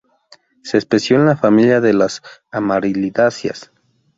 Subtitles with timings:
[0.63, 3.71] Se especializó en la familia de las amarilidáceas.